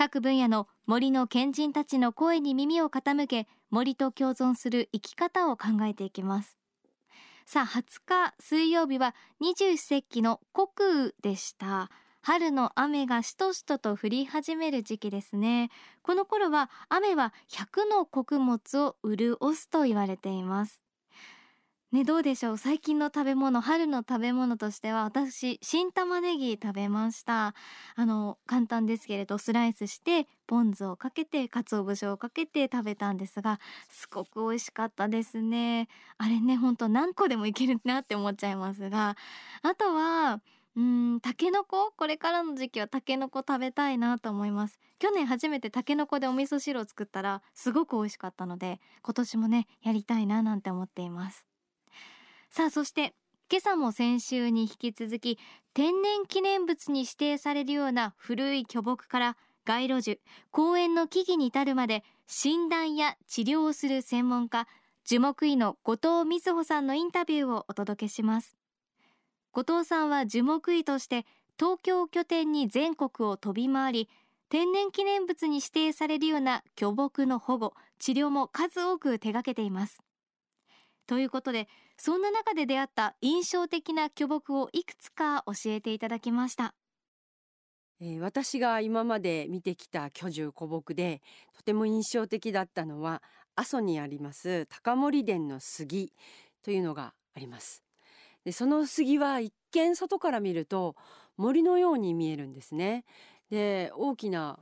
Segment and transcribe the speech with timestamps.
[0.00, 6.56] 各分野の森の賢人たちの声に耳を傾け森と共存する生き方を考えていきます。
[7.44, 11.90] さあ20日水曜日は二十四節気の国雨でした。
[12.22, 15.68] 春の雨がしとしとと降り始める時期ですね。
[16.00, 20.82] この頃は雨は100の穀物を潤すと言われています。
[21.92, 22.56] ねどうでしょう？
[22.56, 27.54] 最近の食べ物春の食べ物としては私新玉ねぎ食べました。
[27.96, 35.88] あの簡単ですけれどスライスしてポン酢をかけて鰹節をかけて食べたんですがすごく美味しかったですね。
[36.18, 39.16] あれねほんと何個でもいけるなって思っちゃいますが
[39.62, 40.40] あとは
[40.76, 41.90] うんタケノコ？
[41.90, 44.78] これからの時期はタケノコ食べたいなと思います。
[45.00, 51.49] 去年初めてタケノコでお味噌汁を作ったらすごく美味しかったので今年もねやりたいななんて思っています。
[52.50, 53.14] さあそして
[53.48, 55.38] 今朝も先週に引き続き
[55.72, 60.20] 天然記念物に指定されるような古い巨木から街路樹
[60.50, 64.66] 公園の木々に至るまで診断や治療をする専門家
[65.04, 68.56] 樹木医の後藤瑞穂さんのインタビューをお届けします。
[69.52, 71.26] 後藤さんは樹木医として
[71.58, 74.08] 東京拠点に全国を飛び回り
[74.48, 80.00] 天然記念物に指定されるような巨木の保護治療も数多く手掛けています。
[81.10, 81.66] ということで
[81.96, 86.72] そんな中で出会った印象的な巨木をいくつか教えていただきました。
[88.00, 91.20] えー、私が今まで見てきた巨樹古木で
[91.52, 93.24] とても印象的だったのは
[93.56, 96.12] 阿蘇にあります高森殿の杉
[96.62, 97.82] というのがあります。
[98.44, 100.94] でその杉は一見外から見ると
[101.36, 103.04] 森のように見えるんですね。
[103.50, 104.60] で大きな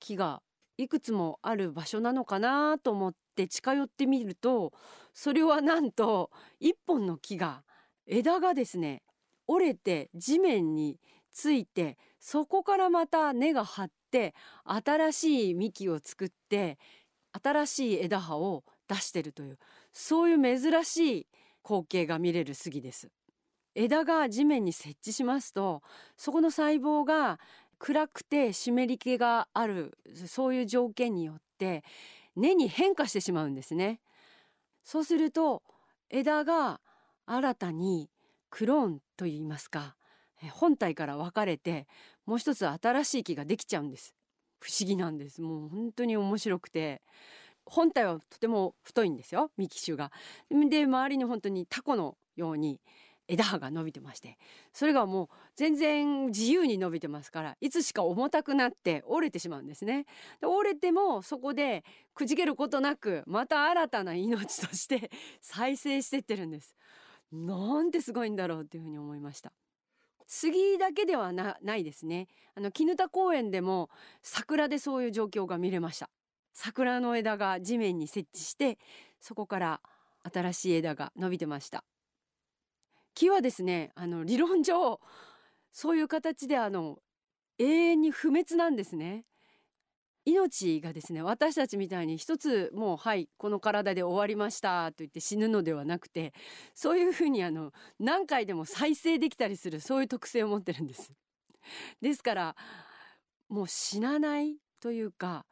[0.00, 0.42] 木が
[0.78, 4.72] いくつもある場所なのかなと思って近寄ってみると
[5.12, 6.30] それはなんと
[6.60, 7.64] 一本の木が
[8.06, 9.02] 枝がですね
[9.48, 10.98] 折れて地面に
[11.32, 14.34] ついてそこからまた根が張って
[14.64, 16.78] 新しい幹を作って
[17.32, 19.58] 新しい枝葉を出してるという
[19.92, 21.26] そういう珍しい
[21.64, 23.10] 光景が見れる杉です。
[23.74, 25.82] 枝が地面に設置しますと
[26.16, 27.38] そこの細胞が
[27.78, 29.96] 暗くて湿り気がある
[30.26, 31.84] そういう条件によって
[32.36, 34.00] 根に変化してしまうんですね。
[34.84, 35.62] そうすると
[36.10, 36.80] 枝が
[37.26, 38.10] 新たに
[38.50, 39.96] クローンといいますか
[40.52, 41.86] 本体から分かれて
[42.24, 44.14] もう一つ新しい木ができちゃうんです。
[44.60, 45.40] 不思議なんです。
[45.40, 47.02] もう本当に面白くて。
[47.68, 50.10] 本体はとても太いんですよ幹種が。
[50.50, 52.80] で周りに本当にタコのように
[53.28, 54.38] 枝葉が伸びてまして
[54.72, 60.06] それがもう全然自由に伸びてますからいつしか重たくなって折れてしまうんですね。
[60.40, 61.84] で折れてもそこで
[62.14, 66.74] くじけることなくまた新たな命として 再生してってるんです。
[67.30, 69.52] なんてすごいんだろうっていうふうに思いました。
[70.26, 72.28] 杉だけではないですね。
[72.54, 73.90] あの絹田公園でも
[74.22, 76.10] 桜でそういう状況が見れました。
[76.54, 78.78] 桜の枝が地面に設置して
[79.20, 79.80] そこから
[80.22, 81.84] 新しい枝が伸びてました。
[83.18, 85.00] 木はですねあの理論上
[85.72, 86.98] そういう形であの
[87.58, 89.24] 永遠に不滅なんですね。
[90.24, 96.34] 命がですね私たちみたいに一つもうはいこの体で終わりましたと言って死ぬのではなくて
[96.74, 101.12] そういうふうにあの何回でも再生できたりするそういう特性を持ってるんです。
[102.00, 102.56] ですから
[103.48, 105.44] もう死なないというか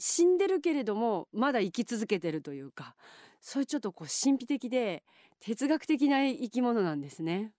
[0.00, 2.96] 死んでるけれどもまだ生き続けてるというか
[3.40, 5.04] そういうちょっとこう神秘的で
[5.42, 7.52] 哲学的な生き物なんですね。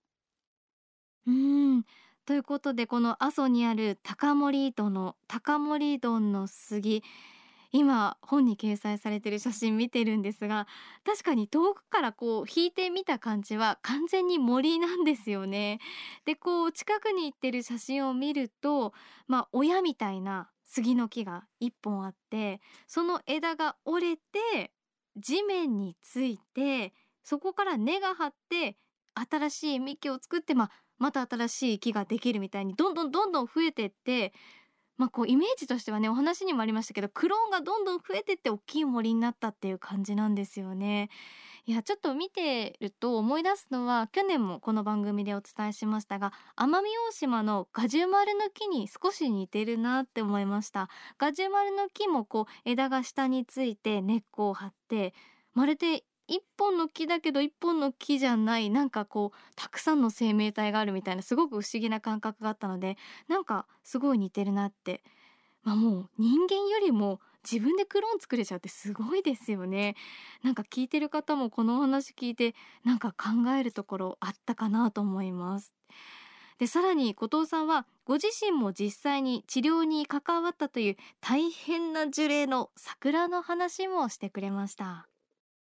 [1.28, 1.84] うん
[2.26, 7.04] ということでこの阿蘇にある高森戸の高森戸の杉
[7.72, 10.68] 今本に掲載されてる写真見てるんですが
[11.04, 15.80] 確かに遠くからこう引いてみた感じは完全に森なんですよね。
[16.26, 18.94] でこう近くに行ってる写真を見ると
[19.28, 24.72] まあ親みたいな杉の木が一本あってその枝が折れて
[25.18, 28.78] 地面についてそこから根が張って
[29.16, 34.34] 新しい幹を作って、まあ、また新しい木ができるみたいにどんどんどんどん増えてって
[34.98, 41.10] まあこうイメージとしてはねお話にもありましたけどクローンがどんどん増えてって大きい森になったっていう感じなんですよね。
[41.66, 50.90] いやちょっと見てると思い出すのは去年もこの番組でお伝えしましたが奄美大島のガジュマルの木に少し似てるなって思いました。
[51.18, 55.14] ガジュマルの木もこう枝が下について根っこを張って
[55.54, 56.04] まるで
[56.34, 62.98] 一本の木だけど一本の木じゃないなんかこうたくさんの生命体があるみたいなすごく不思議な感覚があったので
[63.28, 65.04] なんかすごい似てるなって。
[65.64, 69.96] まあもう人間よりも自分でクローン作れちゃうってすごいですよね。
[70.44, 72.54] なんか聞いてる方もこのお話聞いて
[72.84, 75.72] なんか考えるところあったかなと思います。
[76.58, 85.08] でさらに後藤さんはご自身も実際に治療に関わったという大変な樹齢の桜の話もしてくれました。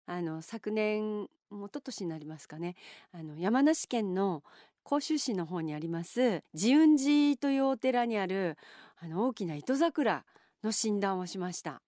[0.06, 1.30] あの昨年一
[1.64, 2.76] 昨年になりますかね
[3.12, 4.44] あの山梨県の
[4.84, 8.58] 甲州市の方にあります慈雲寺というお寺にある
[9.00, 10.26] あの大きな糸桜
[10.64, 11.82] の診断をしました。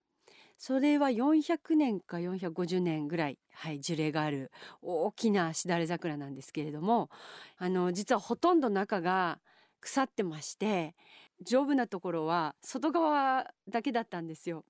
[0.58, 7.12] それは400年か450年ぐらい、はい、樹齢がある大きなしだれ桜なんですけれども
[7.58, 9.40] あの実はほとんど中が
[9.80, 10.96] 腐ってまして
[11.44, 14.66] 丈夫なところは外側だけだったんですよ。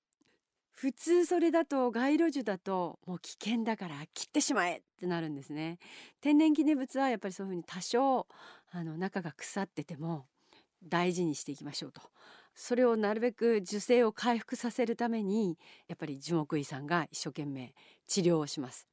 [0.80, 5.80] 普通それだと街路樹だともう危険だから切ってしまえってなるんですね。
[6.20, 8.28] 天然記念物はやっぱりそういうふうに多少
[8.70, 10.26] あの中が腐ってても
[10.84, 12.00] 大事にしていきましょうと。
[12.54, 15.58] それをなるべく樹勢を回復させるために
[15.88, 17.74] やっぱり樹木医さんが一生懸命
[18.06, 18.86] 治療をします。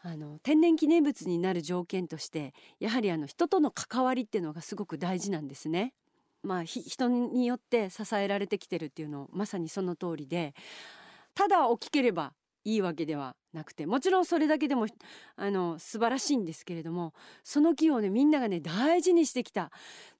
[0.00, 5.92] あの天然記念物になる条件としてやはりあの人との関わりっていうのがすごく大事なんですね。
[6.44, 10.54] まあ、人によって支えられてきてるっていうのまさにその通りで
[11.34, 12.32] ただ大きければ
[12.64, 14.86] いいわけではなくてもちろんそれだけでも
[15.36, 17.12] あの素晴らしいんですけれども
[17.42, 19.70] その木をねみんながね大事にしてきた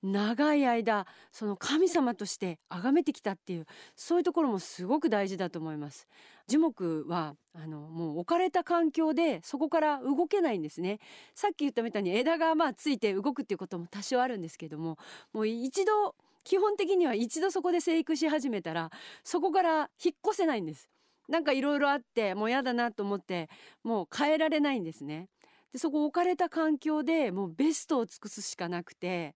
[0.03, 3.67] 長い間その神様として崇めてきたっていう
[3.97, 6.07] そういうところもすごく大事だと思います。
[6.47, 10.99] 樹木はあのもう置かれた環境でそこから動けないんですね。
[11.35, 14.99] さっき言ったみたいに枝がまあついて動くっていうことも多少あるんですけども
[15.33, 18.91] もう一度基本的には一度そこで生育し始めたら
[19.23, 20.89] そこから引っ越せないんです。
[21.29, 23.49] なんかいろいろあってもう嫌だなと思って
[23.83, 25.29] もう変えられないんですね。
[25.73, 29.35] でそこ置かれた環境でもうベストを尽くすしかなくて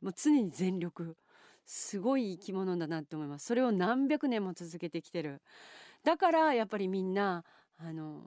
[0.00, 1.16] もう常に全力。
[1.66, 3.46] すごい生き物だなって思います。
[3.46, 5.40] それを何百年も続けてきてる。
[6.04, 7.44] だからやっぱりみんな
[7.78, 8.22] あの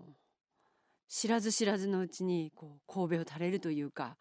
[1.07, 4.17] 知らず知らずのうちにこう神戸を垂れるというか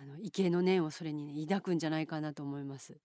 [0.00, 2.96] あの畏敬の念をそれに、ね、抱くんじゃないかなと思います。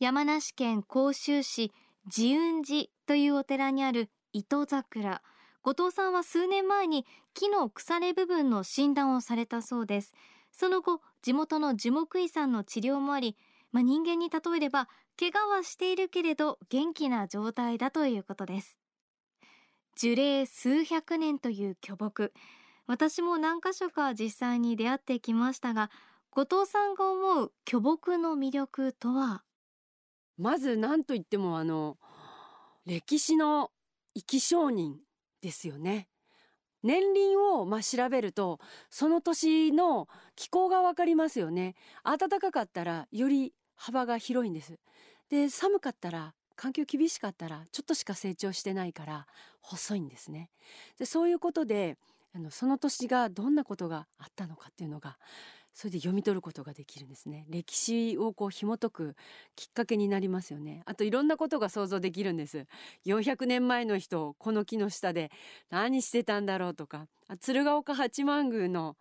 [0.00, 1.72] 山梨県甲州市
[2.08, 5.22] 慈雲寺というお寺にある糸桜。
[5.62, 10.12] 後藤さんは数年前に木の腐れ部分の診断をされたそうです。
[10.52, 13.36] その後地元の樹木医さんの治療もあり、
[13.74, 14.88] まあ、人間に例えれば
[15.18, 18.78] 怪我はしているけれど元気な状態だということです
[19.96, 22.32] 樹齢数百年という巨木
[22.86, 25.90] 私も何箇所か実際に出会ってきましたが
[26.30, 29.42] 後藤さんが思う巨木の魅力とは？
[30.38, 31.96] まず何と言ってもあの
[32.86, 33.70] 歴史の
[34.14, 34.98] 生き証人
[35.42, 36.08] ですよね。
[36.82, 38.60] 年輪をまあ調べると
[38.90, 40.06] その年の
[40.36, 41.74] 気候がわかりますよね。
[42.04, 44.78] 暖かかったらより幅が広いんです。
[45.30, 49.26] で寒かったら環境厳しかったらちょっとしか成長してないから
[49.60, 50.50] 細いんですね。
[50.98, 51.96] でそういうことで
[52.34, 55.18] あのその年がどんなことがあったのかっていうのが
[55.74, 59.16] それで読み取ることができるんですね歴史をこう紐解く
[59.56, 62.66] きっかけになりますよねあといろんなことが想像できるんです
[63.06, 65.30] 400年前の人この木の下で
[65.70, 67.08] 何してたんだろうとか
[67.40, 68.96] 鶴岡八幡宮の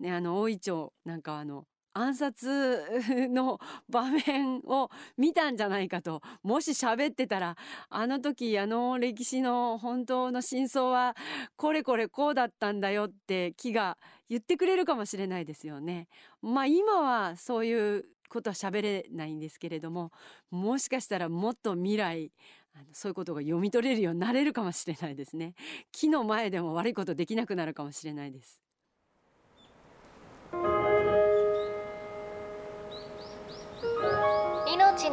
[0.00, 1.64] ねあの大イチョウなんかあの
[1.96, 2.82] 暗殺
[3.30, 7.56] の場面を見たんじゃないかともし喋ってたら
[7.88, 11.16] あの時あの歴史の本当の真相は
[11.56, 13.96] これこれこうだったんだよって木が
[14.28, 16.08] 言ってくれるかもしれないですよね。
[16.42, 20.10] まあ今はそういうことは喋れないんですけれども
[20.50, 22.32] もしかしたらもっと未来
[22.74, 25.54] あのそういうことが読み取れるようになれるかもしれないですね。
[25.92, 28.65] 木の前でも悪いことできなくなるかもしれないです。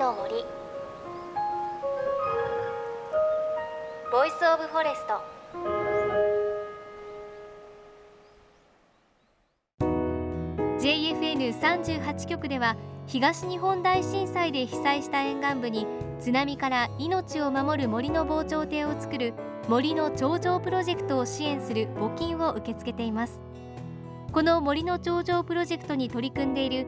[0.03, 0.43] の森。
[4.11, 5.21] Voice of Forest
[10.81, 12.75] JFN38 局では
[13.07, 15.87] 東日本大震災で被災した沿岸部に
[16.19, 19.33] 津波から命を守る森の防潮堤を作る
[19.69, 23.41] 森の頂上プロジェクトを支援する募金を受け付けています。
[24.33, 26.87] この森の頂上プロジェクトに取り組んでいる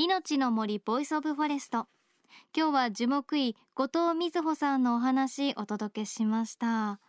[0.00, 1.88] 命の森 Voice of Forest。
[2.56, 7.00] 今日は樹木医後藤瑞穂さんのお話お届けしました。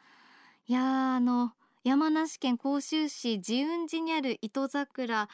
[0.66, 1.52] いやあの
[1.84, 5.30] 山梨県甲州市自雲寺にある糸桜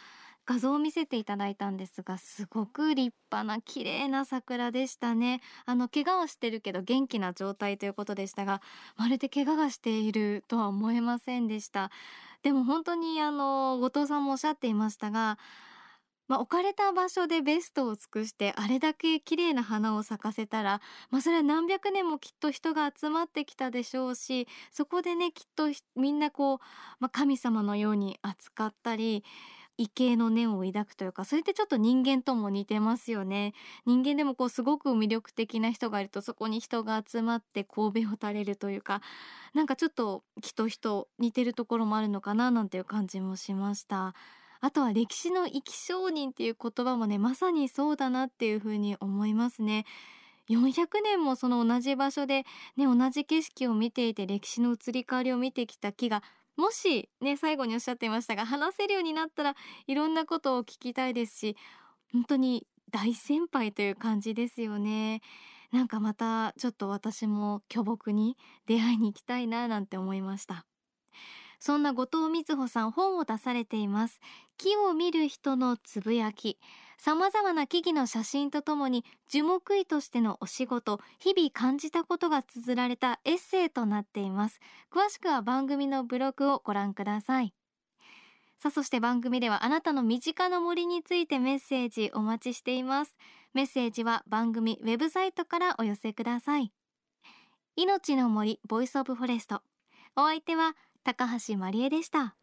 [0.45, 5.39] 画像を見せていただいたんですがすごく立派な綺麗な桜でしたね。
[5.65, 8.61] あの怪我はしてるけど元気な状態ということでしたが
[8.97, 11.89] まるで怪我がしているとは思えませんでした。
[12.43, 15.39] でも本当にあの後藤さんもおっしゃっていましたが
[16.27, 25.65] まあ、置かれた場所でベストを尽くしてあれだけ綺麗な花を咲かせたら、まあ、それは何百年もきっと人が集まってきたでしょうしそこでねきっと
[25.95, 26.57] みんなこう、
[26.99, 29.23] まあ、神様のように扱ったり
[29.77, 33.53] 畏敬の念を抱くというかそれってちょっと人間とも似てますよね。
[33.85, 39.01] 人間でもこうすごく魅力的な人がいるとそこに人が集まって神戸を垂れるというか
[39.53, 44.15] なんかちょっと人人似てるところもあるのかななんていう感じもしました。
[44.65, 49.85] あとは歴史の生き証人っていう言葉もねまさにそうだなっていうふうに思いますね。
[50.49, 52.45] 400年もその同じ場所で
[52.75, 56.23] ね同じ景色を見ていて歴史の移り変わりを見てきた木が
[56.57, 59.55] もしね最後におっしゃっていましたが話せるようになったら
[59.85, 61.55] いろんなことを聞きたいですし
[62.11, 65.21] 本当に大先輩という感じですよね。
[65.71, 70.65] なんかまたちょっと私も巨木に出会いに行きたいななんて思いました。
[71.65, 74.19] そんな後藤瑞穂さん本を出されています。
[74.59, 76.59] 木を見る人のつぶやき。
[76.99, 84.59] 様々な木々の写真とともに樹木医としてのお仕事日々感じたことが綴られたエッセイとなっています。
[84.93, 87.51] 詳しくは番組のブログをご覧ください。
[88.59, 93.17] さあそして番組ではあなたの身近な森についてメッセージお待ちしています。
[93.55, 96.71] メッセージは番組ウェブサイトからお寄せください。
[97.75, 99.63] 命の森 Voice of Forest。
[100.15, 102.17] お相手は高橋万里恵でした。
[102.17, 102.33] 命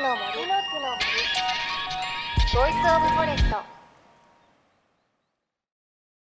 [0.00, 0.26] の森。
[0.26, 1.06] の木の森。
[2.52, 3.77] ボイスオブフォレスト。